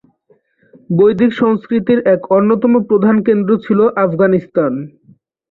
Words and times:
বৈদিক 0.89 1.31
সংস্কৃতির 1.35 1.99
এক 2.13 2.21
অন্যতম 2.31 2.73
প্রধান 2.89 3.15
কেন্দ্র 3.27 3.51
ছিল 3.65 3.79
আফগানিস্তান। 3.97 4.71